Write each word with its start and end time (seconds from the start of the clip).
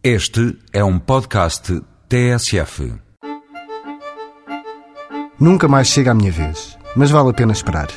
Este 0.00 0.56
é 0.72 0.84
um 0.84 0.96
podcast 0.96 1.82
TSF. 2.08 2.94
Nunca 5.40 5.66
mais 5.66 5.88
chega 5.88 6.12
a 6.12 6.14
minha 6.14 6.30
vez, 6.30 6.78
mas 6.94 7.10
vale 7.10 7.30
a 7.30 7.32
pena 7.32 7.50
esperar. 7.50 7.88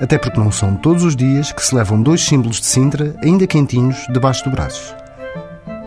Até 0.00 0.16
porque 0.16 0.40
não 0.40 0.50
são 0.50 0.74
todos 0.76 1.04
os 1.04 1.14
dias 1.14 1.52
que 1.52 1.62
se 1.62 1.74
levam 1.74 2.02
dois 2.02 2.22
símbolos 2.22 2.58
de 2.58 2.64
Sintra, 2.64 3.14
ainda 3.22 3.46
quentinhos, 3.46 3.98
debaixo 4.10 4.44
do 4.44 4.50
braço. 4.50 4.96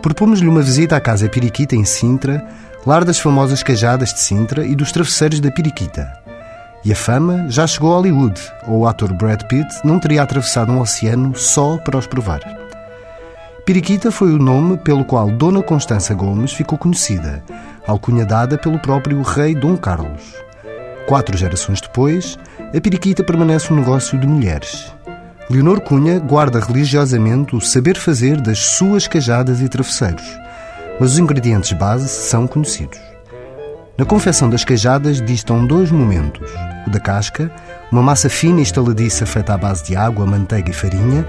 Propomos-lhe 0.04 0.48
uma 0.48 0.62
visita 0.62 0.96
à 0.96 1.02
Casa 1.02 1.28
Piriquita 1.28 1.76
em 1.76 1.84
Sintra, 1.84 2.48
lar 2.86 3.04
das 3.04 3.18
famosas 3.18 3.64
cajadas 3.64 4.14
de 4.14 4.20
Sintra 4.20 4.64
e 4.64 4.76
dos 4.76 4.92
travesseiros 4.92 5.40
da 5.40 5.50
Piriquita. 5.50 6.14
E 6.86 6.92
a 6.92 6.96
fama 6.96 7.50
já 7.50 7.66
chegou 7.66 7.92
a 7.92 7.96
Hollywood, 7.96 8.40
ou 8.68 8.82
o 8.82 8.88
ator 8.88 9.12
Brad 9.12 9.42
Pitt 9.48 9.68
não 9.84 9.98
teria 9.98 10.22
atravessado 10.22 10.72
um 10.72 10.80
oceano 10.80 11.36
só 11.36 11.78
para 11.78 11.98
os 11.98 12.06
provar. 12.06 12.63
Piriquita 13.66 14.12
foi 14.12 14.34
o 14.34 14.38
nome 14.38 14.78
pelo 14.78 15.06
qual 15.06 15.32
Dona 15.32 15.64
Constança 15.64 16.14
Gomes 16.14 16.52
ficou 16.52 16.78
conhecida, 16.78 17.42
alcunha 17.88 18.26
dada 18.26 18.58
pelo 18.58 18.78
próprio 18.78 19.22
rei 19.22 19.56
Dom 19.56 19.78
Carlos. 19.78 20.36
Quatro 21.08 21.38
gerações 21.38 21.80
depois, 21.80 22.38
a 22.76 22.82
Piriquita 22.82 23.24
permanece 23.24 23.72
um 23.72 23.78
negócio 23.78 24.20
de 24.20 24.28
mulheres. 24.28 24.94
Leonor 25.50 25.80
Cunha 25.80 26.20
guarda 26.20 26.60
religiosamente 26.60 27.56
o 27.56 27.62
saber 27.62 27.96
fazer 27.98 28.42
das 28.42 28.60
suas 28.60 29.08
cajadas 29.08 29.62
e 29.62 29.70
travesseiros, 29.70 30.38
mas 31.00 31.14
os 31.14 31.20
ingredientes 31.20 31.72
base 31.72 32.10
são 32.10 32.46
conhecidos. 32.46 33.13
Na 33.96 34.06
confecção 34.06 34.50
das 34.50 34.66
cajadas 34.66 35.22
distam 35.22 35.68
dois 35.68 35.92
momentos: 35.92 36.52
o 36.88 36.90
da 36.90 37.00
casca, 37.00 37.52
uma 37.92 38.02
massa 38.02 38.28
fina 38.28 38.60
e 38.60 38.64
estaladiça 38.64 39.24
feita 39.24 39.54
à 39.54 39.58
base 39.58 39.86
de 39.86 39.96
água, 39.96 40.26
manteiga 40.26 40.72
e 40.72 40.74
farinha, 40.74 41.28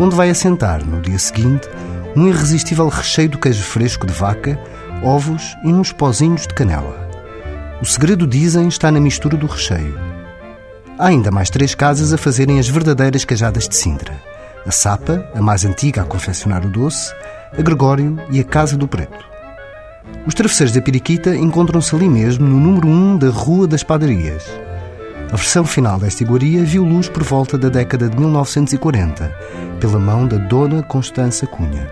onde 0.00 0.16
vai 0.16 0.30
assentar, 0.30 0.82
no 0.82 1.02
dia 1.02 1.18
seguinte, 1.18 1.68
um 2.16 2.26
irresistível 2.26 2.88
recheio 2.88 3.28
de 3.28 3.36
queijo 3.36 3.62
fresco 3.62 4.06
de 4.06 4.14
vaca, 4.14 4.58
ovos 5.02 5.54
e 5.62 5.68
uns 5.68 5.92
pozinhos 5.92 6.46
de 6.46 6.54
canela. 6.54 7.06
O 7.82 7.84
segredo, 7.84 8.26
dizem, 8.26 8.66
está 8.66 8.90
na 8.90 8.98
mistura 8.98 9.36
do 9.36 9.46
recheio. 9.46 10.00
Há 10.98 11.08
ainda 11.08 11.30
mais 11.30 11.50
três 11.50 11.74
casas 11.74 12.14
a 12.14 12.16
fazerem 12.16 12.58
as 12.58 12.66
verdadeiras 12.66 13.26
cajadas 13.26 13.68
de 13.68 13.76
Sintra. 13.76 14.14
A 14.66 14.70
Sapa, 14.70 15.30
a 15.34 15.42
mais 15.42 15.66
antiga 15.66 16.00
a 16.00 16.06
confeccionar 16.06 16.64
o 16.64 16.70
doce, 16.70 17.14
a 17.52 17.60
Gregório 17.60 18.18
e 18.30 18.40
a 18.40 18.44
Casa 18.44 18.74
do 18.74 18.88
Preto. 18.88 19.35
Os 20.26 20.34
travesseiros 20.34 20.74
da 20.74 20.82
Piriquita 20.82 21.36
encontram-se 21.36 21.94
ali 21.94 22.08
mesmo, 22.08 22.46
no 22.46 22.58
número 22.58 22.88
1 22.88 23.18
da 23.18 23.30
Rua 23.30 23.66
das 23.66 23.82
Padarias. 23.82 24.44
A 25.32 25.36
versão 25.36 25.64
final 25.64 25.98
desta 25.98 26.22
iguaria 26.22 26.64
viu 26.64 26.84
luz 26.84 27.08
por 27.08 27.22
volta 27.22 27.58
da 27.58 27.68
década 27.68 28.08
de 28.08 28.16
1940, 28.16 29.32
pela 29.80 29.98
mão 29.98 30.26
da 30.26 30.36
Dona 30.36 30.82
Constança 30.82 31.46
Cunha. 31.46 31.88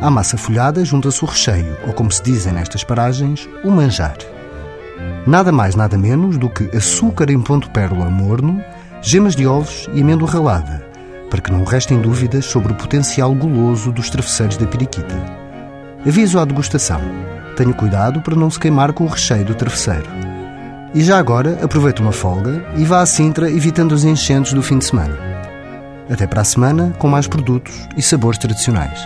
À 0.00 0.10
massa 0.10 0.38
folhada 0.38 0.84
junta-se 0.84 1.24
o 1.24 1.26
recheio, 1.26 1.76
ou 1.86 1.92
como 1.92 2.10
se 2.10 2.22
dizem 2.22 2.52
nestas 2.52 2.84
paragens, 2.84 3.48
o 3.64 3.70
manjar. 3.70 4.16
Nada 5.26 5.52
mais, 5.52 5.74
nada 5.74 5.98
menos 5.98 6.38
do 6.38 6.48
que 6.48 6.74
açúcar 6.76 7.30
em 7.30 7.40
ponto 7.40 7.70
pérola 7.70 8.08
morno, 8.08 8.62
gemas 9.02 9.34
de 9.34 9.46
ovos 9.46 9.88
e 9.92 10.00
amêndoa 10.00 10.30
ralada, 10.30 10.86
para 11.28 11.40
que 11.40 11.52
não 11.52 11.64
restem 11.64 12.00
dúvidas 12.00 12.46
sobre 12.46 12.72
o 12.72 12.76
potencial 12.76 13.34
goloso 13.34 13.92
dos 13.92 14.08
travesseiros 14.08 14.56
da 14.56 14.66
periquita. 14.66 15.47
Aviso 16.06 16.38
à 16.38 16.44
degustação. 16.44 17.00
Tenha 17.56 17.74
cuidado 17.74 18.20
para 18.20 18.36
não 18.36 18.50
se 18.50 18.58
queimar 18.58 18.92
com 18.92 19.04
o 19.04 19.08
recheio 19.08 19.44
do 19.44 19.54
travesseiro. 19.54 20.08
E 20.94 21.02
já 21.02 21.18
agora, 21.18 21.58
aproveite 21.62 22.00
uma 22.00 22.12
folga 22.12 22.64
e 22.76 22.84
vá 22.84 23.00
à 23.00 23.06
Sintra 23.06 23.50
evitando 23.50 23.92
os 23.92 24.04
enchentes 24.04 24.52
do 24.52 24.62
fim 24.62 24.78
de 24.78 24.84
semana. 24.84 25.14
Até 26.08 26.26
para 26.26 26.40
a 26.40 26.44
semana 26.44 26.94
com 26.98 27.08
mais 27.08 27.26
produtos 27.26 27.88
e 27.96 28.02
sabores 28.02 28.38
tradicionais. 28.38 28.98